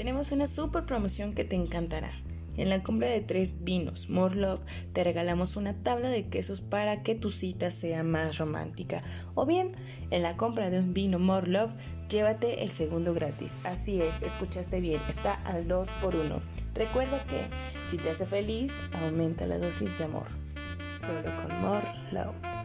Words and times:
Tenemos 0.00 0.32
una 0.32 0.46
super 0.46 0.86
promoción 0.86 1.34
que 1.34 1.44
te 1.44 1.56
encantará. 1.56 2.10
En 2.56 2.70
la 2.70 2.82
compra 2.82 3.06
de 3.08 3.20
tres 3.20 3.64
vinos 3.64 4.08
More 4.08 4.34
Love 4.34 4.62
te 4.94 5.04
regalamos 5.04 5.56
una 5.56 5.74
tabla 5.74 6.08
de 6.08 6.26
quesos 6.26 6.62
para 6.62 7.02
que 7.02 7.14
tu 7.14 7.28
cita 7.28 7.70
sea 7.70 8.02
más 8.02 8.38
romántica. 8.38 9.02
O 9.34 9.44
bien, 9.44 9.72
en 10.10 10.22
la 10.22 10.38
compra 10.38 10.70
de 10.70 10.78
un 10.78 10.94
vino 10.94 11.18
More 11.18 11.48
Love, 11.48 11.74
llévate 12.08 12.62
el 12.62 12.70
segundo 12.70 13.12
gratis. 13.12 13.58
Así 13.64 14.00
es, 14.00 14.22
escuchaste 14.22 14.80
bien, 14.80 15.02
está 15.06 15.34
al 15.34 15.68
2 15.68 15.90
por 16.00 16.16
1 16.16 16.40
Recuerda 16.74 17.22
que 17.26 17.42
si 17.86 17.98
te 17.98 18.08
hace 18.08 18.24
feliz, 18.24 18.72
aumenta 19.02 19.46
la 19.46 19.58
dosis 19.58 19.98
de 19.98 20.04
amor. 20.04 20.28
Solo 20.98 21.36
con 21.36 21.60
More 21.60 21.86
Love. 22.10 22.59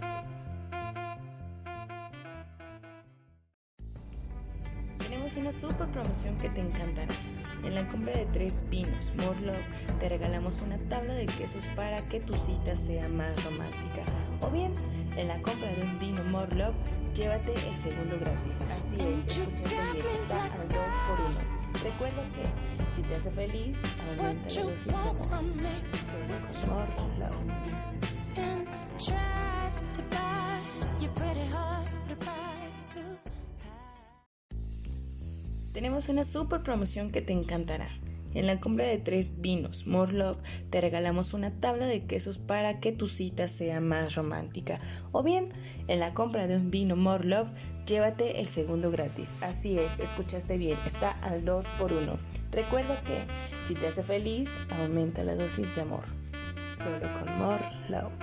Una 5.45 5.51
super 5.51 5.87
promoción 5.89 6.35
que 6.39 6.49
te 6.49 6.61
encantará. 6.61 7.13
En 7.63 7.75
la 7.75 7.87
compra 7.87 8.13
de 8.13 8.25
tres 8.33 8.63
vinos 8.71 9.11
More 9.17 9.39
Love 9.41 9.99
te 9.99 10.09
regalamos 10.09 10.59
una 10.61 10.79
tabla 10.89 11.13
de 11.13 11.27
quesos 11.27 11.65
para 11.75 12.01
que 12.09 12.19
tu 12.19 12.33
cita 12.33 12.75
sea 12.75 13.07
más 13.09 13.43
romántica. 13.43 14.03
O 14.41 14.49
bien, 14.49 14.73
en 15.15 15.27
la 15.27 15.39
compra 15.43 15.71
de 15.71 15.83
un 15.83 15.99
vino 15.99 16.23
More 16.23 16.55
Love, 16.55 16.75
llévate 17.13 17.53
el 17.53 17.75
segundo 17.75 18.17
gratis. 18.19 18.63
Así 18.75 18.95
es, 18.99 19.27
escuchaste 19.27 19.75
bien, 19.93 20.07
está 20.15 20.45
al 20.45 20.67
2 20.67 20.77
por 21.07 21.19
1 21.19 21.83
Recuerda 21.83 22.23
que 22.33 22.95
si 22.95 23.03
te 23.03 23.15
hace 23.15 23.29
feliz, 23.29 23.77
aumenta 24.17 24.49
la 24.49 24.63
dosis 24.63 24.87
amor. 24.87 25.15
Solo 25.15 25.29
con 25.29 25.59
Tenemos 35.75 36.07
una 36.07 36.23
super 36.23 36.63
promoción 36.63 37.11
que 37.11 37.21
te 37.21 37.33
encantará. 37.33 37.89
En 38.33 38.47
la 38.47 38.61
compra 38.61 38.85
de 38.85 38.97
tres 38.97 39.41
vinos 39.41 39.85
More 39.85 40.13
Love 40.13 40.37
te 40.69 40.79
regalamos 40.79 41.33
una 41.33 41.51
tabla 41.51 41.85
de 41.85 42.05
quesos 42.05 42.37
para 42.37 42.79
que 42.79 42.93
tu 42.93 43.07
cita 43.07 43.49
sea 43.49 43.81
más 43.81 44.15
romántica. 44.15 44.79
O 45.11 45.21
bien, 45.21 45.49
en 45.89 45.99
la 45.99 46.13
compra 46.13 46.47
de 46.47 46.55
un 46.55 46.71
vino 46.71 46.95
More 46.95 47.25
Love, 47.25 47.51
llévate 47.85 48.39
el 48.39 48.47
segundo 48.47 48.89
gratis. 48.89 49.35
Así 49.41 49.77
es, 49.77 49.99
escuchaste 49.99 50.57
bien, 50.57 50.77
está 50.85 51.11
al 51.19 51.43
2 51.43 51.67
por 51.77 51.91
1 51.91 52.17
Recuerda 52.53 53.01
que 53.01 53.25
si 53.65 53.75
te 53.75 53.87
hace 53.87 54.01
feliz, 54.01 54.51
aumenta 54.79 55.25
la 55.25 55.35
dosis 55.35 55.75
de 55.75 55.81
amor. 55.81 56.05
Solo 56.73 57.11
con 57.19 57.37
More 57.37 57.65
Love. 57.89 58.13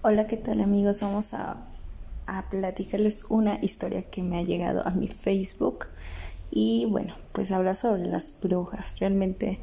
Hola, 0.00 0.26
¿qué 0.26 0.38
tal 0.38 0.62
amigos? 0.62 1.02
Vamos 1.02 1.34
a 1.34 1.73
a 2.26 2.48
platicarles 2.48 3.24
una 3.28 3.58
historia 3.62 4.02
que 4.02 4.22
me 4.22 4.38
ha 4.38 4.42
llegado 4.42 4.86
a 4.86 4.90
mi 4.90 5.08
Facebook 5.08 5.86
y 6.50 6.86
bueno, 6.86 7.16
pues 7.32 7.50
habla 7.50 7.74
sobre 7.74 8.06
las 8.06 8.38
brujas. 8.40 9.00
Realmente 9.00 9.60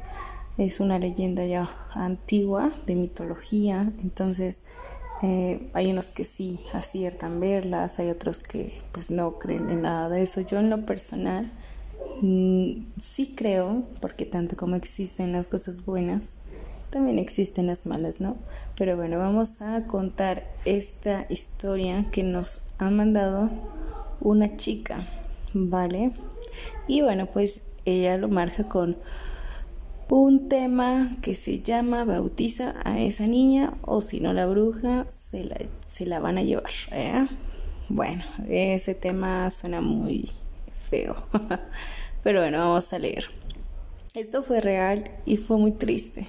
es 0.58 0.80
una 0.80 0.98
leyenda 0.98 1.46
ya 1.46 1.70
antigua 1.94 2.72
de 2.86 2.96
mitología, 2.96 3.90
entonces 4.02 4.64
eh, 5.22 5.70
hay 5.72 5.90
unos 5.90 6.10
que 6.10 6.24
sí 6.24 6.60
aciertan 6.72 7.40
verlas, 7.40 7.98
hay 7.98 8.10
otros 8.10 8.42
que 8.42 8.82
pues 8.92 9.10
no 9.10 9.38
creen 9.38 9.70
en 9.70 9.82
nada 9.82 10.08
de 10.08 10.22
eso. 10.22 10.40
Yo 10.42 10.58
en 10.58 10.68
lo 10.68 10.84
personal 10.84 11.50
mm, 12.20 12.92
sí 12.98 13.34
creo, 13.36 13.84
porque 14.00 14.26
tanto 14.26 14.56
como 14.56 14.76
existen 14.76 15.32
las 15.32 15.48
cosas 15.48 15.86
buenas, 15.86 16.38
también 16.92 17.18
existen 17.18 17.66
las 17.66 17.86
malas, 17.86 18.20
¿no? 18.20 18.36
Pero 18.76 18.96
bueno, 18.96 19.18
vamos 19.18 19.62
a 19.62 19.86
contar 19.86 20.44
esta 20.66 21.26
historia 21.30 22.06
que 22.12 22.22
nos 22.22 22.74
ha 22.78 22.90
mandado 22.90 23.50
una 24.20 24.56
chica, 24.56 25.04
¿vale? 25.54 26.12
Y 26.86 27.00
bueno, 27.00 27.26
pues 27.26 27.62
ella 27.86 28.18
lo 28.18 28.28
marca 28.28 28.68
con 28.68 28.98
un 30.10 30.50
tema 30.50 31.16
que 31.22 31.34
se 31.34 31.62
llama 31.62 32.04
Bautiza 32.04 32.74
a 32.84 33.00
esa 33.00 33.26
niña 33.26 33.72
o 33.80 34.02
si 34.02 34.20
no 34.20 34.34
la 34.34 34.44
bruja 34.44 35.06
se 35.08 35.44
la, 35.44 35.56
se 35.86 36.04
la 36.04 36.20
van 36.20 36.36
a 36.36 36.42
llevar. 36.42 36.72
¿eh? 36.92 37.26
Bueno, 37.88 38.22
ese 38.48 38.94
tema 38.94 39.50
suena 39.50 39.80
muy 39.80 40.30
feo. 40.90 41.16
Pero 42.22 42.40
bueno, 42.40 42.58
vamos 42.58 42.92
a 42.92 42.98
leer. 42.98 43.24
Esto 44.12 44.42
fue 44.42 44.60
real 44.60 45.10
y 45.24 45.38
fue 45.38 45.56
muy 45.56 45.72
triste. 45.72 46.26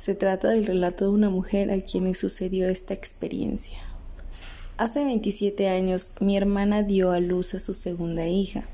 Se 0.00 0.14
trata 0.14 0.48
del 0.48 0.64
relato 0.64 1.04
de 1.04 1.10
una 1.10 1.28
mujer 1.28 1.70
a 1.70 1.78
quien 1.82 2.04
le 2.04 2.14
sucedió 2.14 2.70
esta 2.70 2.94
experiencia. 2.94 3.76
Hace 4.78 5.04
27 5.04 5.68
años 5.68 6.12
mi 6.20 6.38
hermana 6.38 6.82
dio 6.82 7.10
a 7.10 7.20
luz 7.20 7.52
a 7.52 7.58
su 7.58 7.74
segunda 7.74 8.26
hija, 8.26 8.64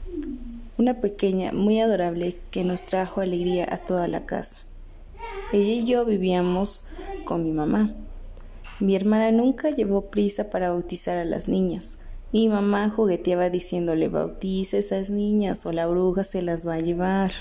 una 0.79 1.01
pequeña 1.01 1.51
muy 1.51 1.81
adorable 1.81 2.37
que 2.53 2.63
nos 2.63 2.85
trajo 2.85 3.23
alegría 3.23 3.67
a 3.69 3.79
toda 3.79 4.07
la 4.07 4.25
casa. 4.25 4.59
Ella 5.53 5.73
y 5.73 5.85
yo 5.85 6.05
vivíamos 6.05 6.87
con 7.25 7.43
mi 7.43 7.51
mamá. 7.51 7.93
Mi 8.79 8.95
hermana 8.95 9.33
nunca 9.33 9.71
llevó 9.71 10.03
prisa 10.03 10.49
para 10.49 10.71
bautizar 10.71 11.19
a 11.19 11.25
las 11.25 11.49
niñas. 11.49 11.99
Mi 12.33 12.49
mamá 12.49 12.89
jugueteaba 12.89 13.51
diciéndole 13.51 14.07
bautiza 14.07 14.77
esas 14.77 15.11
niñas 15.11 15.67
o 15.67 15.73
la 15.73 15.89
bruja 15.89 16.23
se 16.23 16.41
las 16.41 16.69
va 16.69 16.75
a 16.75 16.81
llevar. 16.81 17.33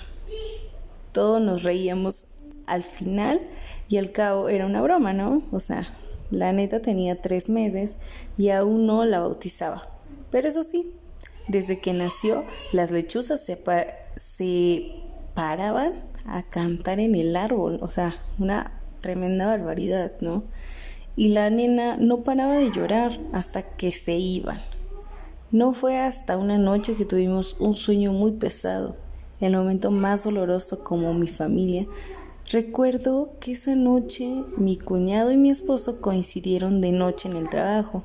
Todos 1.11 1.39
nos 1.39 1.61
reíamos. 1.61 2.23
Al 2.65 2.81
final 2.81 3.41
y 3.87 3.97
al 3.97 4.11
cabo 4.11 4.49
era 4.49 4.65
una 4.65 4.81
broma, 4.81 5.13
¿no? 5.13 5.43
O 5.51 5.59
sea, 5.59 5.87
la 6.31 6.51
neta 6.51 6.81
tenía 6.81 7.21
tres 7.21 7.49
meses 7.49 7.97
y 8.37 8.49
aún 8.49 8.85
no 8.85 9.05
la 9.05 9.19
bautizaba. 9.19 9.87
Pero 10.31 10.47
eso 10.47 10.63
sí, 10.63 10.93
desde 11.47 11.79
que 11.79 11.93
nació, 11.93 12.43
las 12.71 12.91
lechuzas 12.91 13.45
se, 13.45 13.61
se 14.15 14.91
paraban 15.33 15.93
a 16.25 16.43
cantar 16.43 16.99
en 16.99 17.15
el 17.15 17.35
árbol. 17.35 17.79
O 17.81 17.89
sea, 17.89 18.15
una 18.39 18.81
tremenda 19.01 19.45
barbaridad, 19.45 20.13
¿no? 20.21 20.43
Y 21.15 21.29
la 21.29 21.49
nena 21.49 21.97
no 21.97 22.23
paraba 22.23 22.55
de 22.55 22.71
llorar 22.71 23.11
hasta 23.31 23.61
que 23.61 23.91
se 23.91 24.15
iban. 24.15 24.59
No 25.51 25.73
fue 25.73 25.97
hasta 25.99 26.37
una 26.37 26.57
noche 26.57 26.95
que 26.95 27.05
tuvimos 27.05 27.57
un 27.59 27.73
sueño 27.75 28.11
muy 28.11 28.31
pesado, 28.33 28.97
el 29.39 29.55
momento 29.55 29.91
más 29.91 30.23
doloroso 30.23 30.83
como 30.83 31.13
mi 31.13 31.27
familia 31.27 31.87
Recuerdo 32.51 33.31
que 33.39 33.53
esa 33.53 33.73
noche 33.73 34.43
mi 34.57 34.77
cuñado 34.77 35.31
y 35.31 35.37
mi 35.37 35.49
esposo 35.49 35.99
coincidieron 35.99 36.79
de 36.79 36.91
noche 36.91 37.27
en 37.27 37.37
el 37.37 37.49
trabajo 37.49 38.03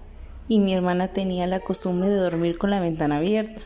y 0.49 0.61
mi 0.61 0.73
hermana 0.73 1.09
tenía 1.09 1.47
la 1.47 1.61
costumbre 1.61 2.09
de 2.09 2.17
dormir 2.17 2.57
con 2.57 2.71
la 2.71 2.81
ventana 2.81 3.19
abierta. 3.19 3.61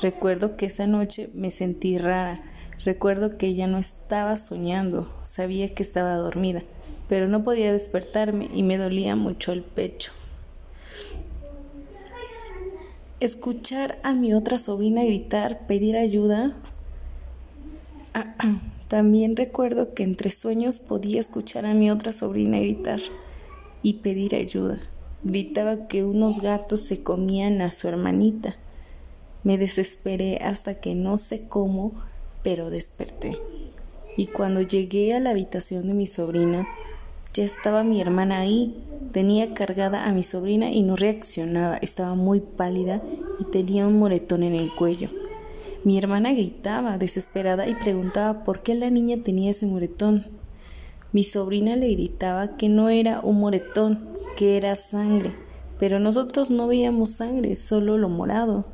Recuerdo 0.00 0.56
que 0.56 0.64
esa 0.64 0.86
noche 0.86 1.28
me 1.34 1.50
sentí 1.50 1.98
rara. 1.98 2.42
Recuerdo 2.86 3.36
que 3.36 3.48
ella 3.48 3.66
no 3.66 3.76
estaba 3.76 4.38
soñando, 4.38 5.12
sabía 5.24 5.74
que 5.74 5.82
estaba 5.82 6.14
dormida, 6.14 6.62
pero 7.06 7.28
no 7.28 7.42
podía 7.42 7.70
despertarme 7.70 8.48
y 8.54 8.62
me 8.62 8.78
dolía 8.78 9.14
mucho 9.14 9.52
el 9.52 9.62
pecho. 9.62 10.12
Escuchar 13.20 13.98
a 14.04 14.14
mi 14.14 14.32
otra 14.32 14.58
sobrina 14.58 15.04
gritar, 15.04 15.66
pedir 15.66 15.98
ayuda, 15.98 16.56
también 18.88 19.36
recuerdo 19.36 19.92
que 19.92 20.02
entre 20.02 20.30
sueños 20.30 20.80
podía 20.80 21.20
escuchar 21.20 21.66
a 21.66 21.74
mi 21.74 21.90
otra 21.90 22.10
sobrina 22.10 22.58
gritar 22.58 23.00
y 23.82 23.94
pedir 23.94 24.34
ayuda. 24.34 24.80
Gritaba 25.22 25.88
que 25.88 26.04
unos 26.04 26.40
gatos 26.40 26.80
se 26.80 27.02
comían 27.02 27.60
a 27.60 27.70
su 27.70 27.86
hermanita. 27.86 28.56
Me 29.44 29.58
desesperé 29.58 30.38
hasta 30.38 30.80
que 30.80 30.94
no 30.94 31.18
sé 31.18 31.48
cómo, 31.48 31.92
pero 32.42 32.70
desperté. 32.70 33.38
Y 34.16 34.26
cuando 34.26 34.62
llegué 34.62 35.14
a 35.14 35.20
la 35.20 35.30
habitación 35.30 35.86
de 35.86 35.94
mi 35.94 36.06
sobrina, 36.06 36.66
ya 37.34 37.44
estaba 37.44 37.84
mi 37.84 38.00
hermana 38.00 38.38
ahí. 38.38 38.82
Tenía 39.12 39.52
cargada 39.52 40.08
a 40.08 40.12
mi 40.12 40.24
sobrina 40.24 40.70
y 40.70 40.82
no 40.82 40.96
reaccionaba. 40.96 41.76
Estaba 41.76 42.14
muy 42.14 42.40
pálida 42.40 43.02
y 43.38 43.44
tenía 43.44 43.86
un 43.86 43.98
moretón 43.98 44.42
en 44.42 44.54
el 44.54 44.74
cuello. 44.74 45.10
Mi 45.84 45.96
hermana 45.96 46.32
gritaba, 46.32 46.98
desesperada, 46.98 47.68
y 47.68 47.74
preguntaba 47.74 48.44
por 48.44 48.62
qué 48.62 48.74
la 48.74 48.90
niña 48.90 49.22
tenía 49.22 49.50
ese 49.50 49.66
moretón. 49.66 50.26
Mi 51.12 51.22
sobrina 51.22 51.76
le 51.76 51.92
gritaba 51.92 52.56
que 52.56 52.68
no 52.68 52.88
era 52.88 53.20
un 53.20 53.38
moretón, 53.38 54.08
que 54.36 54.56
era 54.56 54.76
sangre, 54.76 55.34
pero 55.78 56.00
nosotros 56.00 56.50
no 56.50 56.66
veíamos 56.66 57.12
sangre, 57.12 57.54
solo 57.54 57.96
lo 57.96 58.08
morado. 58.08 58.66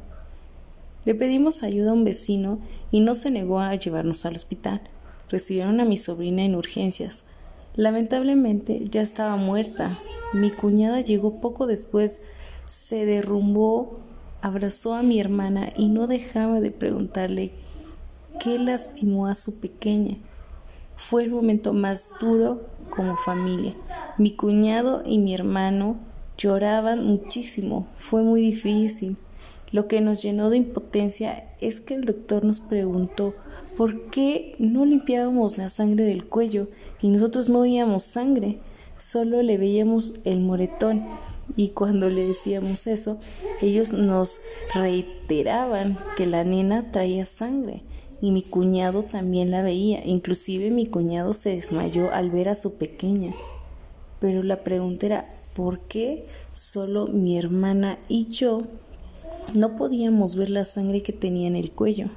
Le 1.05 1.15
pedimos 1.15 1.63
ayuda 1.63 1.91
a 1.91 1.95
un 1.95 2.05
vecino 2.05 2.61
y 2.91 3.01
no 3.01 3.15
se 3.15 3.31
negó 3.31 3.61
a 3.61 3.75
llevarnos 3.75 4.25
al 4.25 4.37
hospital. 4.37 4.81
Recibieron 5.29 5.81
a 5.81 5.85
mi 5.85 5.99
sobrina 5.99 6.45
en 6.45 6.55
urgencias. 6.55 7.27
Lamentablemente 7.77 8.89
ya 8.91 9.03
estaba 9.03 9.37
muerta. 9.37 9.99
Mi 10.33 10.51
cuñada 10.51 11.03
llegó 11.03 11.41
poco 11.41 11.67
después, 11.67 12.23
se 12.65 13.05
derrumbó 13.05 14.01
abrazó 14.45 14.93
a 14.93 15.03
mi 15.03 15.19
hermana 15.21 15.71
y 15.75 15.89
no 15.89 16.07
dejaba 16.07 16.61
de 16.61 16.71
preguntarle 16.71 17.53
qué 18.39 18.59
lastimó 18.59 19.27
a 19.27 19.35
su 19.37 19.59
pequeña. 19.59 20.19
Fue 20.97 21.25
el 21.25 21.31
momento 21.31 21.73
más 21.73 22.13
duro 22.21 22.61
como 22.91 23.17
familia. 23.17 23.75
Mi 24.19 24.37
cuñado 24.37 25.03
y 25.07 25.17
mi 25.17 25.33
hermano 25.33 25.97
lloraban 26.37 27.07
muchísimo. 27.07 27.87
Fue 27.97 28.23
muy 28.23 28.43
difícil. 28.43 29.17
Lo 29.73 29.89
que 29.89 30.03
nos 30.03 30.23
llenó 30.23 30.51
de 30.51 30.59
impotencia 30.59 31.51
es 31.63 31.81
que 31.81 31.95
el 31.95 32.05
doctor 32.05 32.45
nos 32.45 32.61
preguntó 32.61 33.35
por 33.79 34.11
qué 34.11 34.57
no 34.59 34.85
limpiábamos 34.85 35.57
la 35.57 35.71
sangre 35.71 36.05
del 36.05 36.27
cuello 36.27 36.69
y 37.01 37.09
nosotros 37.09 37.49
no 37.49 37.61
veíamos 37.63 38.03
sangre, 38.03 38.59
solo 38.99 39.41
le 39.41 39.57
veíamos 39.57 40.21
el 40.25 40.41
moretón. 40.41 41.07
Y 41.57 41.69
cuando 41.69 42.11
le 42.11 42.27
decíamos 42.27 42.87
eso, 42.87 43.19
ellos 43.63 43.93
nos 43.93 44.41
reiteraban 44.75 45.97
que 46.17 46.27
la 46.27 46.45
nena 46.45 46.91
traía 46.91 47.25
sangre 47.25 47.83
y 48.21 48.33
mi 48.33 48.43
cuñado 48.43 49.05
también 49.05 49.51
la 49.51 49.63
veía. 49.63 50.05
Inclusive 50.05 50.71
mi 50.71 50.87
cuñado 50.87 51.33
se 51.33 51.55
desmayó 51.55 52.13
al 52.13 52.31
ver 52.31 52.49
a 52.49 52.57
su 52.57 52.77
pequeña. 52.77 53.35
Pero 54.19 54.43
la 54.43 54.65
pregunta 54.65 55.07
era, 55.07 55.25
¿por 55.55 55.81
qué 55.81 56.27
solo 56.55 57.07
mi 57.07 57.39
hermana 57.39 57.99
y 58.09 58.27
yo 58.31 58.63
no 59.53 59.77
podíamos 59.77 60.37
ver 60.37 60.51
la 60.51 60.65
sangre 60.65 61.03
que 61.03 61.13
tenía 61.13 61.47
en 61.47 61.57
el 61.57 61.71
cuello. 61.71 62.09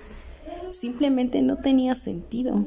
Simplemente 0.69 1.41
no 1.41 1.57
tenía 1.57 1.95
sentido. 1.95 2.63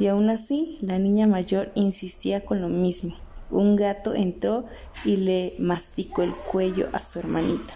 Y 0.00 0.06
aún 0.06 0.30
así, 0.30 0.78
la 0.80 0.98
niña 0.98 1.26
mayor 1.26 1.70
insistía 1.74 2.44
con 2.44 2.60
lo 2.60 2.68
mismo. 2.68 3.14
Un 3.52 3.76
gato 3.76 4.14
entró 4.14 4.64
y 5.04 5.16
le 5.16 5.52
masticó 5.58 6.22
el 6.22 6.32
cuello 6.32 6.88
a 6.92 7.00
su 7.00 7.18
hermanita, 7.18 7.74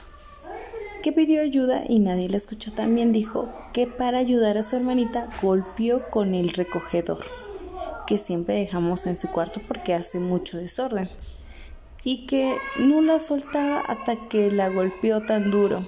que 1.02 1.12
pidió 1.12 1.42
ayuda 1.42 1.84
y 1.86 1.98
nadie 1.98 2.28
la 2.28 2.38
escuchó. 2.38 2.72
También 2.72 3.12
dijo 3.12 3.48
que 3.72 3.86
para 3.86 4.18
ayudar 4.18 4.58
a 4.58 4.62
su 4.62 4.74
hermanita 4.74 5.28
golpeó 5.42 6.02
con 6.10 6.34
el 6.34 6.48
recogedor, 6.54 7.24
que 8.08 8.16
siempre 8.18 8.54
dejamos 8.54 9.06
en 9.06 9.16
su 9.16 9.28
cuarto 9.28 9.60
porque 9.68 9.94
hace 9.94 10.18
mucho 10.18 10.56
desorden, 10.56 11.10
y 12.02 12.26
que 12.26 12.56
no 12.78 13.02
la 13.02 13.20
soltaba 13.20 13.80
hasta 13.80 14.16
que 14.28 14.50
la 14.50 14.70
golpeó 14.70 15.26
tan 15.26 15.50
duro 15.50 15.86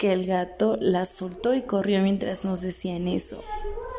que 0.00 0.12
el 0.12 0.24
gato 0.24 0.78
la 0.80 1.04
soltó 1.04 1.52
y 1.54 1.60
corrió 1.60 2.00
mientras 2.00 2.46
nos 2.46 2.62
decían 2.62 3.06
eso. 3.06 3.44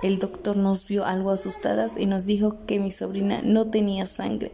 El 0.01 0.17
doctor 0.17 0.57
nos 0.57 0.87
vio 0.87 1.05
algo 1.05 1.29
asustadas 1.29 1.95
y 1.95 2.07
nos 2.07 2.25
dijo 2.25 2.57
que 2.65 2.79
mi 2.79 2.91
sobrina 2.91 3.41
no 3.43 3.69
tenía 3.69 4.07
sangre, 4.07 4.51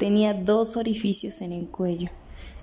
tenía 0.00 0.34
dos 0.34 0.76
orificios 0.76 1.40
en 1.40 1.52
el 1.52 1.68
cuello. 1.68 2.08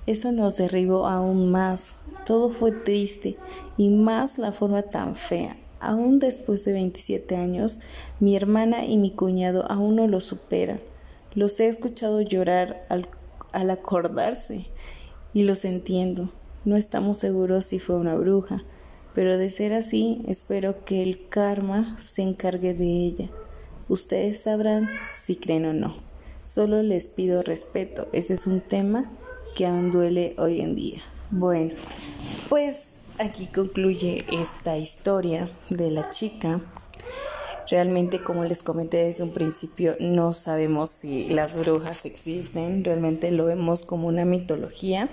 Eso 0.06 0.32
nos 0.32 0.58
derribó 0.58 1.08
aún 1.08 1.50
más. 1.50 1.96
Todo 2.26 2.50
fue 2.50 2.72
triste 2.72 3.38
y 3.78 3.90
más 3.90 4.38
la 4.38 4.52
forma 4.52 4.84
tan 4.84 5.16
fea. 5.16 5.58
Aún 5.80 6.18
después 6.18 6.66
de 6.66 6.74
27 6.74 7.36
años, 7.38 7.82
mi 8.20 8.36
hermana 8.36 8.86
y 8.86 8.98
mi 8.98 9.12
cuñado 9.12 9.70
aún 9.72 9.96
no 9.96 10.08
lo 10.08 10.20
superan. 10.20 10.82
Los 11.34 11.60
he 11.60 11.68
escuchado 11.68 12.22
llorar 12.22 12.86
al, 12.90 13.08
al 13.52 13.70
acordarse 13.70 14.68
y 15.34 15.44
los 15.44 15.64
entiendo. 15.64 16.30
No 16.66 16.76
estamos 16.76 17.18
seguros 17.18 17.66
si 17.66 17.80
fue 17.80 17.96
una 17.96 18.16
bruja, 18.16 18.64
pero 19.16 19.38
de 19.38 19.50
ser 19.50 19.72
así, 19.72 20.22
espero 20.28 20.84
que 20.84 21.02
el 21.02 21.30
karma 21.30 21.98
se 21.98 22.22
encargue 22.22 22.74
de 22.74 22.86
ella. 22.86 23.30
Ustedes 23.88 24.42
sabrán 24.42 24.90
si 25.14 25.38
creen 25.38 25.66
o 25.66 25.74
no. 25.74 25.96
Solo 26.44 26.84
les 26.84 27.08
pido 27.08 27.42
respeto. 27.42 28.10
Ese 28.12 28.34
es 28.34 28.46
un 28.46 28.60
tema 28.60 29.10
que 29.56 29.66
aún 29.66 29.94
duele 29.94 30.36
hoy 30.38 30.60
en 30.60 30.76
día. 30.76 31.02
Bueno, 31.32 31.74
pues 32.50 32.96
aquí 33.18 33.48
concluye 33.48 34.26
esta 34.34 34.78
historia 34.78 35.50
de 35.70 35.92
la 35.92 36.10
chica. 36.10 36.62
Realmente, 37.70 38.22
como 38.22 38.44
les 38.44 38.64
comenté 38.64 38.98
desde 38.98 39.24
un 39.24 39.32
principio, 39.32 39.96
no 40.02 40.34
sabemos 40.34 40.90
si 40.90 41.30
las 41.30 41.58
brujas 41.58 42.06
existen. 42.06 42.84
Realmente 42.84 43.32
lo 43.32 43.46
vemos 43.46 43.84
como 43.84 44.08
una 44.10 44.26
mitología. 44.26 45.08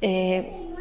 Eh, 0.00 0.73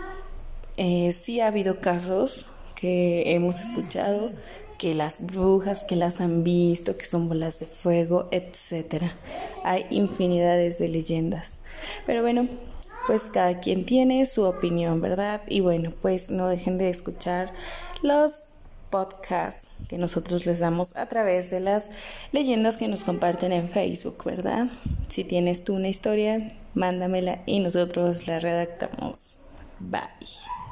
eh, 0.78 1.14
sí 1.14 1.40
ha 1.40 1.48
habido 1.48 1.80
casos 1.80 2.48
que 2.76 3.34
hemos 3.34 3.60
escuchado 3.60 4.32
que 4.78 4.94
las 4.94 5.26
brujas 5.26 5.86
que 5.86 5.96
las 5.96 6.20
han 6.20 6.44
visto, 6.44 6.98
que 6.98 7.06
son 7.06 7.30
bolas 7.30 7.60
de 7.60 7.66
fuego, 7.66 8.28
etcétera. 8.32 9.12
Hay 9.64 9.86
infinidades 9.90 10.80
de 10.80 10.90
leyendas. 10.90 11.60
Pero 12.06 12.22
bueno, 12.22 12.50
pues 13.08 13.24
cada 13.24 13.60
quien 13.60 13.86
tiene 13.86 14.26
su 14.26 14.44
opinión, 14.44 15.00
¿verdad? 15.00 15.42
Y 15.48 15.62
bueno, 15.62 15.92
pues 16.02 16.30
no 16.30 16.50
dejen 16.50 16.78
de 16.78 16.90
escuchar 16.90 17.54
los 18.02 18.46
podcasts 18.90 19.70
que 19.88 19.98
nosotros 19.98 20.46
les 20.46 20.60
damos 20.60 20.96
a 20.98 21.08
través 21.08 21.50
de 21.50 21.60
las 21.60 21.90
leyendas 22.32 22.78
que 22.78 22.88
nos 22.88 23.04
comparten 23.04 23.52
en 23.52 23.70
Facebook, 23.70 24.24
¿verdad? 24.24 24.68
Si 25.08 25.24
tienes 25.24 25.64
tú 25.64 25.76
una 25.76 25.88
historia, 25.88 26.56
mándamela 26.74 27.42
y 27.46 27.60
nosotros 27.60 28.28
la 28.28 28.40
redactamos. 28.40 29.38
Bye. 29.80 30.63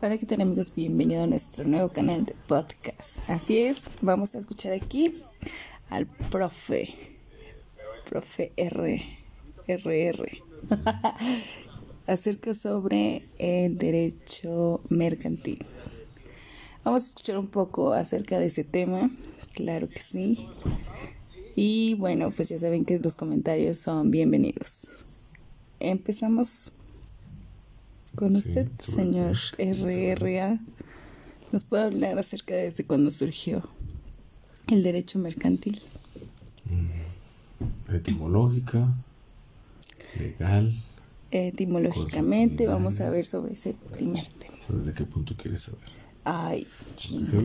Hola, 0.00 0.16
¿qué 0.16 0.26
tal 0.26 0.40
amigos? 0.40 0.72
Bienvenido 0.76 1.24
a 1.24 1.26
nuestro 1.26 1.64
nuevo 1.64 1.88
canal 1.88 2.24
de 2.24 2.32
podcast. 2.46 3.28
Así 3.28 3.58
es, 3.58 3.82
vamos 4.00 4.32
a 4.36 4.38
escuchar 4.38 4.72
aquí 4.72 5.12
al 5.90 6.06
profe, 6.06 6.94
profe 8.08 8.52
R, 8.54 9.02
RR, 9.66 10.42
acerca 12.06 12.54
sobre 12.54 13.24
el 13.38 13.76
derecho 13.76 14.82
mercantil. 14.88 15.66
Vamos 16.84 17.02
a 17.02 17.08
escuchar 17.08 17.36
un 17.36 17.48
poco 17.48 17.92
acerca 17.92 18.38
de 18.38 18.46
ese 18.46 18.62
tema, 18.62 19.10
claro 19.54 19.88
que 19.88 19.98
sí. 19.98 20.46
Y 21.56 21.94
bueno, 21.94 22.30
pues 22.30 22.50
ya 22.50 22.58
saben 22.60 22.84
que 22.84 23.00
los 23.00 23.16
comentarios 23.16 23.78
son 23.78 24.12
bienvenidos. 24.12 24.86
Empezamos 25.80 26.77
con 28.18 28.34
usted, 28.34 28.66
señor 28.80 29.36
RRA. 29.58 30.58
¿Nos 31.52 31.62
puede 31.62 31.84
hablar 31.84 32.18
acerca 32.18 32.56
de 32.56 32.62
desde 32.62 32.84
cuándo 32.84 33.12
surgió 33.12 33.62
el 34.66 34.82
derecho 34.82 35.20
mercantil? 35.20 35.80
Mm, 36.64 37.94
etimológica, 37.94 38.92
legal. 40.18 40.74
Etimológicamente, 41.30 42.66
vamos 42.66 43.00
a 43.00 43.08
ver 43.08 43.24
sobre 43.24 43.52
ese 43.52 43.74
primer 43.92 44.26
tema. 44.26 44.56
¿Desde 44.68 44.94
qué 44.94 45.04
punto 45.04 45.36
quieres 45.36 45.62
saber? 45.62 45.88
Ay, 46.24 46.66
chingo. 46.96 47.44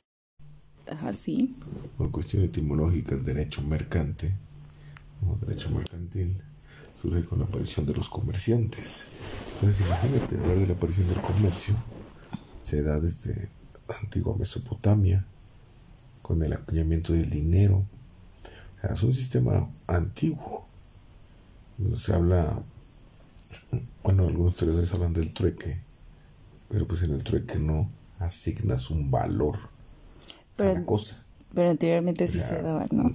Así. 1.04 1.56
Por 2.00 2.10
cuestión 2.10 2.44
etimológica, 2.44 3.14
el 3.14 3.24
derecho 3.24 3.62
mercante 3.62 4.34
o 5.22 5.38
derecho 5.46 5.70
mercantil 5.70 6.36
surge 7.00 7.24
con 7.26 7.40
la 7.40 7.46
aparición 7.46 7.86
de 7.86 7.94
los 7.94 8.10
comerciantes. 8.10 9.06
Entonces, 9.64 9.88
imagínate, 9.88 10.36
hablar 10.36 10.58
de 10.58 10.68
la 10.68 10.74
aparición 10.74 11.08
del 11.08 11.22
comercio 11.22 11.74
se 12.64 12.82
da 12.82 13.00
desde 13.00 13.48
la 13.88 13.98
antigua 13.98 14.36
Mesopotamia, 14.38 15.26
con 16.22 16.44
el 16.44 16.52
acuñamiento 16.52 17.14
del 17.14 17.30
dinero. 17.30 17.86
es 18.82 19.04
un 19.04 19.16
sistema 19.16 19.70
antiguo. 19.88 20.68
Se 21.96 22.14
habla, 22.14 22.62
bueno, 24.04 24.28
algunos 24.28 24.56
historiadores 24.56 24.94
hablan 24.96 25.14
del 25.14 25.34
trueque, 25.34 25.80
pero 26.68 26.86
pues 26.86 27.04
en 27.04 27.14
el 27.14 27.24
trueque 27.24 27.56
no 27.58 27.90
asignas 28.20 28.92
un 28.92 29.10
valor 29.12 29.60
pero, 30.58 30.72
a 30.72 30.74
la 30.74 30.86
cosa. 30.86 31.24
Pero 31.54 31.70
anteriormente 31.70 32.28
sí 32.28 32.40
se 32.40 32.62
daba, 32.62 32.86
¿no? 32.92 33.14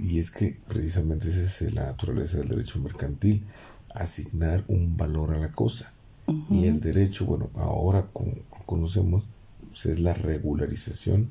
y 0.00 0.18
es 0.18 0.30
que 0.30 0.58
precisamente 0.68 1.30
esa 1.30 1.64
es 1.64 1.74
la 1.74 1.86
naturaleza 1.86 2.38
del 2.38 2.48
derecho 2.48 2.78
mercantil, 2.78 3.46
asignar 3.94 4.64
un 4.68 4.96
valor 4.96 5.34
a 5.34 5.38
la 5.38 5.52
cosa. 5.52 5.92
Y 6.50 6.66
el 6.66 6.80
derecho, 6.80 7.24
bueno, 7.24 7.48
ahora 7.54 8.08
como 8.12 8.32
conocemos, 8.66 9.24
pues 9.70 9.86
es 9.86 10.00
la 10.00 10.12
regularización 10.12 11.28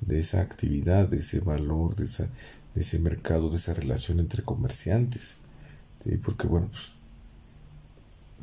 de 0.00 0.20
esa 0.20 0.40
actividad, 0.40 1.06
de 1.08 1.18
ese 1.18 1.40
valor, 1.40 1.96
de, 1.96 2.04
esa, 2.04 2.28
de 2.74 2.80
ese 2.80 2.98
mercado, 2.98 3.50
de 3.50 3.58
esa 3.58 3.74
relación 3.74 4.20
entre 4.20 4.42
comerciantes. 4.42 5.38
¿sí? 6.02 6.16
Porque, 6.16 6.46
bueno, 6.46 6.68
pues, 6.68 6.90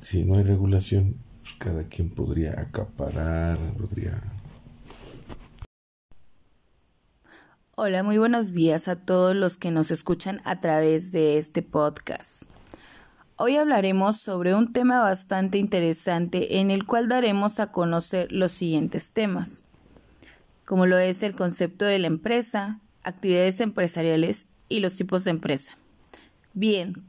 si 0.01 0.25
no 0.25 0.35
hay 0.35 0.43
regulación, 0.43 1.15
pues 1.41 1.55
cada 1.57 1.83
quien 1.85 2.09
podría 2.09 2.59
acaparar, 2.59 3.57
podría 3.73 4.21
Hola, 7.81 8.03
muy 8.03 8.17
buenos 8.17 8.53
días 8.53 8.89
a 8.89 8.97
todos 8.97 9.33
los 9.33 9.55
que 9.55 9.71
nos 9.71 9.89
escuchan 9.89 10.41
a 10.43 10.59
través 10.59 11.13
de 11.13 11.37
este 11.37 11.61
podcast. 11.61 12.43
Hoy 13.41 13.55
hablaremos 13.55 14.17
sobre 14.17 14.53
un 14.53 14.73
tema 14.73 14.99
bastante 14.99 15.57
interesante 15.59 16.59
en 16.59 16.71
el 16.71 16.85
cual 16.85 17.07
daremos 17.07 17.61
a 17.61 17.71
conocer 17.71 18.29
los 18.33 18.51
siguientes 18.51 19.11
temas, 19.11 19.63
como 20.65 20.85
lo 20.85 20.97
es 20.97 21.23
el 21.23 21.33
concepto 21.33 21.85
de 21.85 21.99
la 21.99 22.07
empresa, 22.07 22.81
actividades 23.05 23.61
empresariales 23.61 24.47
y 24.67 24.81
los 24.81 24.97
tipos 24.97 25.23
de 25.23 25.31
empresa. 25.31 25.77
Bien, 26.53 27.01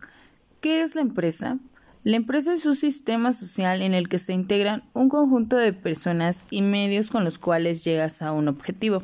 ¿qué 0.60 0.82
es 0.82 0.94
la 0.94 1.00
empresa? 1.00 1.58
La 2.04 2.14
empresa 2.14 2.54
es 2.54 2.64
un 2.64 2.76
sistema 2.76 3.32
social 3.32 3.82
en 3.82 3.92
el 3.92 4.08
que 4.08 4.20
se 4.20 4.32
integran 4.32 4.84
un 4.92 5.08
conjunto 5.08 5.56
de 5.56 5.72
personas 5.72 6.44
y 6.48 6.62
medios 6.62 7.10
con 7.10 7.24
los 7.24 7.38
cuales 7.38 7.82
llegas 7.82 8.22
a 8.22 8.30
un 8.30 8.46
objetivo. 8.46 9.02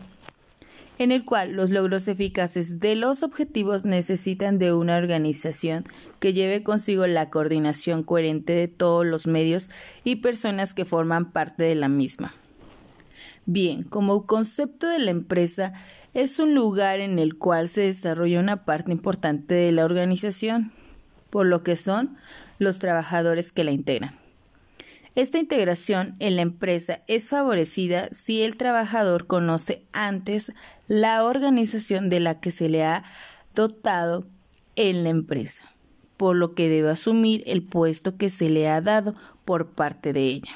En 0.98 1.12
el 1.12 1.24
cual 1.24 1.52
los 1.52 1.70
logros 1.70 2.08
eficaces 2.08 2.80
de 2.80 2.96
los 2.96 3.22
objetivos 3.22 3.84
necesitan 3.84 4.58
de 4.58 4.72
una 4.72 4.96
organización 4.96 5.84
que 6.20 6.32
lleve 6.32 6.62
consigo 6.62 7.06
la 7.06 7.30
coordinación 7.30 8.02
coherente 8.02 8.54
de 8.54 8.68
todos 8.68 9.04
los 9.04 9.26
medios 9.26 9.70
y 10.04 10.16
personas 10.16 10.74
que 10.74 10.84
forman 10.84 11.32
parte 11.32 11.64
de 11.64 11.74
la 11.74 11.88
misma. 11.88 12.32
Bien, 13.44 13.84
como 13.84 14.26
concepto 14.26 14.88
de 14.88 14.98
la 14.98 15.10
empresa, 15.10 15.72
es 16.14 16.38
un 16.38 16.54
lugar 16.54 17.00
en 17.00 17.18
el 17.18 17.36
cual 17.36 17.68
se 17.68 17.82
desarrolla 17.82 18.40
una 18.40 18.64
parte 18.64 18.90
importante 18.90 19.54
de 19.54 19.70
la 19.70 19.84
organización, 19.84 20.72
por 21.30 21.46
lo 21.46 21.62
que 21.62 21.76
son 21.76 22.16
los 22.58 22.78
trabajadores 22.78 23.52
que 23.52 23.64
la 23.64 23.70
integran. 23.70 24.25
Esta 25.16 25.38
integración 25.38 26.14
en 26.18 26.36
la 26.36 26.42
empresa 26.42 27.02
es 27.08 27.30
favorecida 27.30 28.10
si 28.12 28.42
el 28.42 28.58
trabajador 28.58 29.26
conoce 29.26 29.82
antes 29.94 30.52
la 30.88 31.24
organización 31.24 32.10
de 32.10 32.20
la 32.20 32.38
que 32.38 32.50
se 32.50 32.68
le 32.68 32.84
ha 32.84 33.02
dotado 33.54 34.26
en 34.76 35.04
la 35.04 35.08
empresa, 35.08 35.64
por 36.18 36.36
lo 36.36 36.54
que 36.54 36.68
debe 36.68 36.90
asumir 36.90 37.42
el 37.46 37.62
puesto 37.62 38.18
que 38.18 38.28
se 38.28 38.50
le 38.50 38.68
ha 38.68 38.82
dado 38.82 39.14
por 39.46 39.70
parte 39.70 40.12
de 40.12 40.26
ella. 40.26 40.52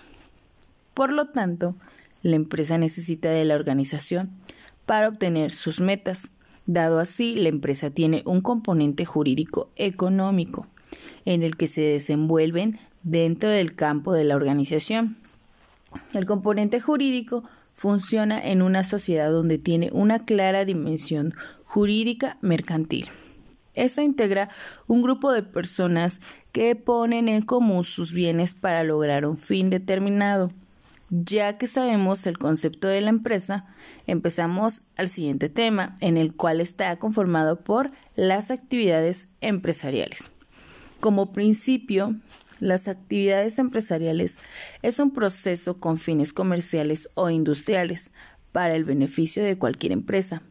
Por 0.93 1.11
lo 1.11 1.29
tanto, 1.29 1.75
la 2.21 2.37
empresa 2.37 2.77
necesita 2.77 3.31
de 3.31 3.47
la 3.47 3.55
organización 3.55 4.29
para 4.85 5.09
obtener 5.09 5.53
sus 5.53 5.81
metas. 5.81 6.33
Dado 6.67 6.99
así, 6.99 7.35
la 7.35 7.49
empresa 7.49 7.89
tiene 7.89 8.23
un 8.27 8.43
componente 8.43 9.07
jurídico 9.07 9.71
económico 9.77 10.67
en 11.25 11.43
el 11.43 11.57
que 11.57 11.67
se 11.67 11.81
desenvuelven 11.81 12.79
dentro 13.03 13.49
del 13.49 13.75
campo 13.75 14.13
de 14.13 14.25
la 14.25 14.37
organización. 14.37 15.17
El 16.15 16.27
componente 16.27 16.81
jurídico 16.81 17.45
funciona 17.75 18.41
en 18.41 18.63
una 18.63 18.85
sociedad 18.85 19.31
donde 19.31 19.59
tiene 19.59 19.91
una 19.93 20.25
clara 20.25 20.65
dimensión 20.65 21.35
jurídica 21.65 22.37
mercantil. 22.43 23.09
Esta 23.75 24.03
integra 24.03 24.51
un 24.87 25.03
grupo 25.03 25.33
de 25.33 25.43
personas 25.43 26.21
que 26.53 26.75
ponen 26.75 27.29
en 27.29 27.43
común 27.43 27.85
sus 27.85 28.13
bienes 28.13 28.55
para 28.55 28.83
lograr 28.83 29.25
un 29.25 29.39
fin 29.39 29.71
determinado. 29.71 30.51
Ya 31.09 31.57
que 31.59 31.67
sabemos 31.67 32.27
el 32.27 32.39
concepto 32.39 32.87
de 32.87 33.01
la 33.01 33.11
empresa, 33.11 33.67
empezamos 34.07 34.83
al 34.97 35.09
siguiente 35.09 35.49
tema, 35.49 35.97
en 36.01 36.17
el 36.17 36.35
cual 36.35 36.61
está 36.61 36.97
conformado 36.99 37.61
por 37.61 37.91
las 38.15 38.51
actividades 38.51 39.29
empresariales. 39.41 40.31
Como 41.01 41.33
principio, 41.33 42.15
las 42.61 42.89
actividades 42.89 43.59
empresariales 43.59 44.39
es 44.83 44.99
un 44.99 45.13
proceso 45.13 45.81
con 45.81 45.99
fines 45.99 46.33
comerciales 46.33 47.11
o 47.15 47.31
industriales 47.31 48.11
para 48.53 48.75
el 48.75 48.85
beneficio 48.85 49.43
de 49.43 49.59
cualquier 49.59 49.93
empresa, 49.93 50.43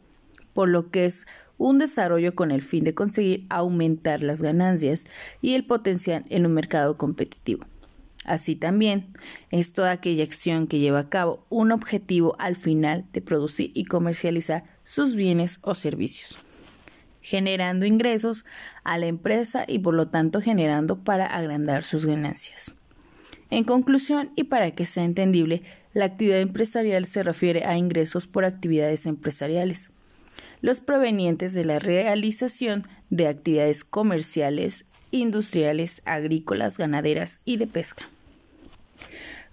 por 0.54 0.70
lo 0.70 0.90
que 0.90 1.06
es 1.06 1.28
un 1.58 1.78
desarrollo 1.78 2.36
con 2.36 2.52
el 2.52 2.62
fin 2.62 2.84
de 2.84 2.94
conseguir 2.94 3.46
aumentar 3.50 4.24
las 4.24 4.42
ganancias 4.42 5.06
y 5.42 5.54
el 5.54 5.66
potencial 5.66 6.26
en 6.30 6.46
un 6.46 6.54
mercado 6.54 6.98
competitivo. 6.98 7.66
Así 8.26 8.56
también 8.56 9.14
es 9.50 9.74
toda 9.74 9.92
aquella 9.92 10.24
acción 10.24 10.68
que 10.68 10.80
lleva 10.80 11.00
a 11.00 11.10
cabo 11.10 11.46
un 11.50 11.72
objetivo 11.72 12.36
al 12.40 12.56
final 12.56 13.06
de 13.14 13.22
producir 13.22 13.72
y 13.74 13.86
comercializar 13.86 14.64
sus 14.84 15.16
bienes 15.16 15.60
o 15.62 15.76
servicios 15.76 16.49
generando 17.22 17.86
ingresos 17.86 18.46
a 18.84 18.98
la 18.98 19.08
empresa 19.08 19.66
y 19.68 19.80
por 19.80 19.94
lo 19.94 20.10
tanto 20.10 20.42
generando 20.42 21.04
para 21.04 21.26
agrandar 21.26 21.84
sus 21.84 22.06
ganancias. 22.06 22.74
En 23.50 23.64
conclusión, 23.64 24.32
y 24.36 24.46
para 24.46 24.72
que 24.72 24.86
sea 24.86 25.04
entendible, 25.04 25.64
la 25.94 26.06
actividad 26.06 26.40
empresarial 26.40 27.06
se 27.06 27.24
refiere 27.24 27.66
a 27.66 27.78
ingresos 27.78 28.28
por 28.28 28.46
actividades 28.46 29.06
empresariales, 29.06 29.92
los 30.62 30.80
provenientes 30.80 31.54
de 31.54 31.66
la 31.66 31.80
realización 31.80 32.88
de 33.10 33.28
actividades 33.28 33.84
comerciales, 33.84 34.86
industriales, 35.12 36.02
agrícolas, 36.06 36.78
ganaderas 36.78 37.42
y 37.46 37.58
de 37.58 37.66
pesca. 37.66 38.08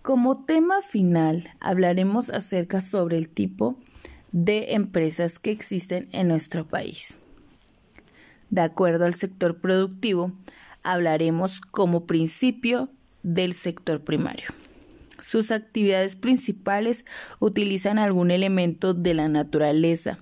Como 0.03 0.45
tema 0.45 0.83
final 0.83 1.51
hablaremos 1.59 2.31
acerca 2.31 2.81
sobre 2.81 3.17
el 3.17 3.29
tipo 3.29 3.77
de 4.31 4.75
empresas 4.75 5.39
que 5.39 5.51
existen 5.51 6.09
en 6.13 6.29
nuestro 6.29 6.67
país. 6.69 7.17
De 8.51 8.61
acuerdo 8.61 9.05
al 9.05 9.15
sector 9.15 9.61
productivo, 9.61 10.33
hablaremos 10.83 11.61
como 11.61 12.07
principio 12.07 12.91
del 13.23 13.53
sector 13.53 14.03
primario. 14.05 14.49
Sus 15.19 15.51
actividades 15.51 16.15
principales 16.15 17.05
utilizan 17.41 17.99
algún 17.99 18.31
elemento 18.31 18.95
de 18.95 19.15
la 19.15 19.29
naturaleza. 19.29 20.19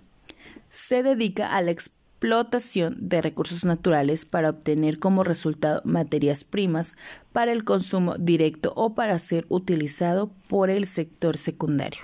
Se 0.71 1.02
dedica 1.02 1.54
a 1.54 1.61
la 1.61 1.73
explotación 1.73 2.97
de 3.00 3.21
recursos 3.21 3.64
naturales 3.64 4.25
para 4.25 4.50
obtener 4.50 4.99
como 4.99 5.25
resultado 5.25 5.83
materias 5.85 6.45
primas 6.45 6.97
para 7.33 7.52
el 7.52 7.64
consumo 7.64 8.16
directo 8.16 8.73
o 8.76 8.95
para 8.95 9.19
ser 9.19 9.45
utilizado 9.50 10.33
por 10.49 10.71
el 10.71 10.87
sector 10.87 11.37
secundario. 11.37 12.00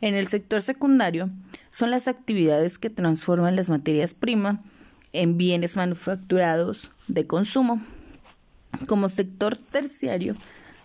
En 0.00 0.14
el 0.14 0.28
sector 0.28 0.62
secundario 0.62 1.30
son 1.70 1.90
las 1.90 2.08
actividades 2.08 2.78
que 2.78 2.90
transforman 2.90 3.56
las 3.56 3.68
materias 3.68 4.14
primas 4.14 4.60
en 5.12 5.36
bienes 5.36 5.76
manufacturados 5.76 6.90
de 7.08 7.26
consumo. 7.26 7.82
Como 8.86 9.08
sector 9.08 9.56
terciario, 9.56 10.36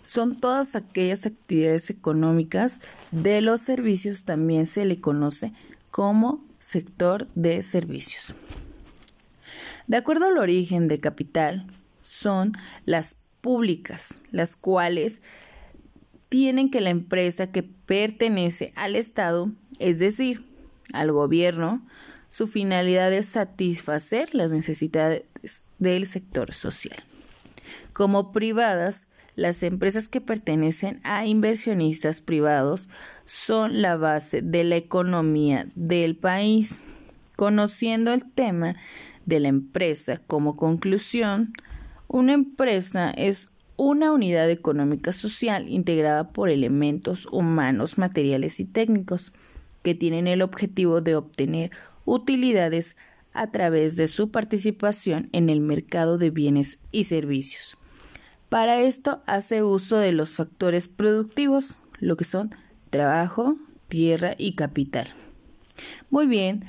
son 0.01 0.37
todas 0.37 0.75
aquellas 0.75 1.25
actividades 1.25 1.89
económicas 1.89 2.81
de 3.11 3.41
los 3.41 3.61
servicios, 3.61 4.23
también 4.23 4.65
se 4.65 4.85
le 4.85 4.99
conoce 4.99 5.53
como 5.91 6.43
sector 6.59 7.27
de 7.35 7.61
servicios. 7.63 8.35
De 9.87 9.97
acuerdo 9.97 10.27
al 10.27 10.37
origen 10.37 10.87
de 10.87 10.99
capital, 10.99 11.67
son 12.01 12.53
las 12.85 13.17
públicas, 13.41 14.15
las 14.31 14.55
cuales 14.55 15.21
tienen 16.29 16.71
que 16.71 16.81
la 16.81 16.89
empresa 16.89 17.51
que 17.51 17.63
pertenece 17.63 18.73
al 18.75 18.95
Estado, 18.95 19.51
es 19.79 19.99
decir, 19.99 20.45
al 20.93 21.11
gobierno, 21.11 21.85
su 22.35 22.47
finalidad 22.47 23.13
es 23.13 23.27
satisfacer 23.27 24.35
las 24.35 24.51
necesidades 24.51 25.23
del 25.79 26.05
sector 26.05 26.53
social. 26.53 27.01
Como 27.93 28.33
privadas, 28.33 29.13
las 29.37 29.63
empresas 29.63 30.09
que 30.09 30.19
pertenecen 30.19 30.99
a 31.05 31.25
inversionistas 31.25 32.19
privados 32.19 32.89
son 33.23 33.81
la 33.81 33.95
base 33.95 34.41
de 34.41 34.65
la 34.65 34.75
economía 34.75 35.65
del 35.75 36.17
país. 36.17 36.81
Conociendo 37.37 38.11
el 38.11 38.29
tema 38.29 38.75
de 39.25 39.39
la 39.39 39.47
empresa 39.47 40.17
como 40.27 40.57
conclusión, 40.57 41.53
una 42.09 42.33
empresa 42.33 43.11
es 43.11 43.47
una 43.77 44.11
unidad 44.11 44.49
económica 44.49 45.13
social 45.13 45.69
integrada 45.69 46.33
por 46.33 46.49
elementos 46.49 47.27
humanos, 47.27 47.97
materiales 47.97 48.59
y 48.59 48.65
técnicos 48.65 49.31
que 49.83 49.95
tienen 49.95 50.27
el 50.27 50.41
objetivo 50.41 50.99
de 50.99 51.15
obtener 51.15 51.71
utilidades 52.05 52.95
a 53.33 53.51
través 53.51 53.95
de 53.97 54.07
su 54.07 54.31
participación 54.31 55.29
en 55.33 55.49
el 55.49 55.59
mercado 55.59 56.17
de 56.17 56.29
bienes 56.29 56.79
y 56.91 57.03
servicios. 57.03 57.77
Para 58.49 58.79
esto 58.79 59.21
hace 59.25 59.63
uso 59.63 59.97
de 59.97 60.13
los 60.13 60.37
factores 60.37 60.87
productivos, 60.87 61.77
lo 61.99 62.15
que 62.15 62.23
son 62.23 62.55
trabajo, 62.89 63.57
tierra 63.89 64.35
y 64.37 64.55
capital. 64.55 65.07
Muy 66.09 66.27
bien, 66.27 66.63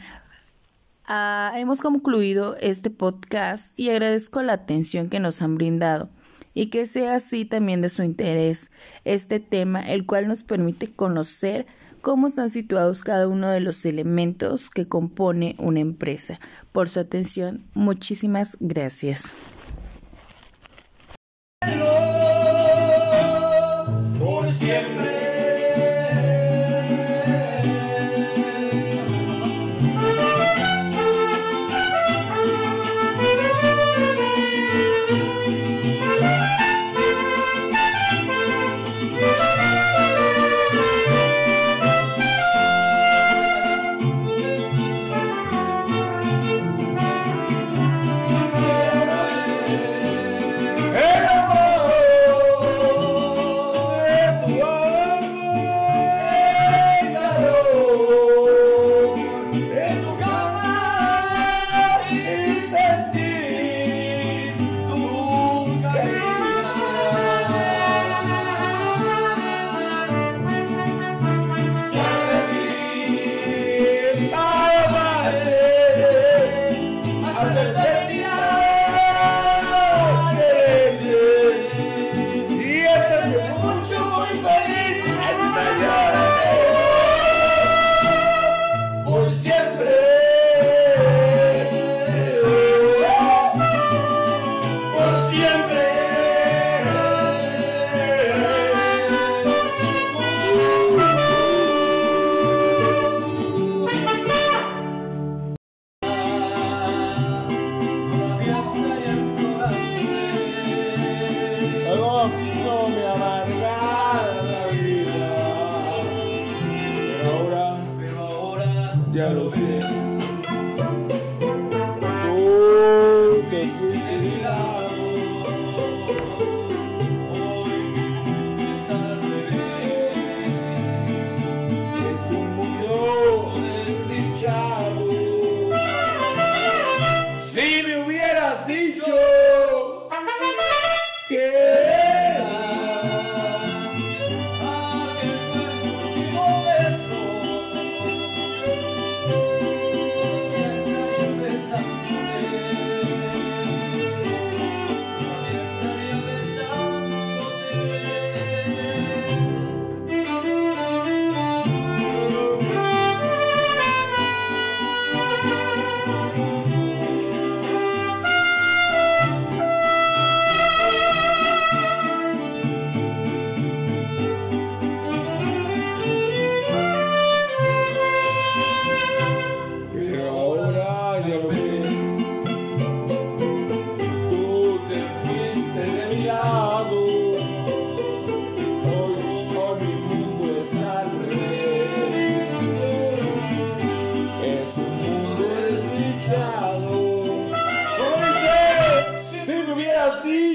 ah, 1.07 1.53
hemos 1.57 1.81
concluido 1.81 2.57
este 2.57 2.91
podcast 2.91 3.79
y 3.79 3.91
agradezco 3.91 4.43
la 4.43 4.55
atención 4.55 5.09
que 5.09 5.21
nos 5.21 5.43
han 5.43 5.57
brindado 5.57 6.11
y 6.55 6.67
que 6.67 6.87
sea 6.87 7.17
así 7.17 7.45
también 7.45 7.83
de 7.83 7.91
su 7.91 8.03
interés 8.03 8.71
este 9.05 9.39
tema, 9.39 9.83
el 9.83 10.07
cual 10.07 10.27
nos 10.27 10.43
permite 10.43 10.91
conocer 10.91 11.67
cómo 12.07 12.29
están 12.29 12.51
situados 12.51 13.03
cada 13.03 13.27
uno 13.27 13.49
de 13.49 13.59
los 13.59 13.85
elementos 13.85 14.71
que 14.71 14.87
compone 14.87 15.57
una 15.59 15.81
empresa. 15.81 16.39
Por 16.71 16.89
su 16.89 17.01
atención, 17.01 17.65
muchísimas 17.75 18.57
gracias. 18.61 19.35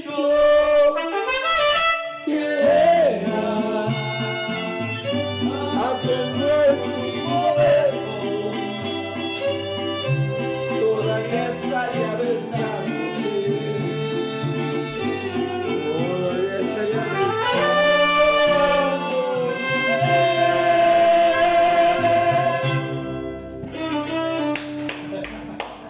joy. 0.02 0.40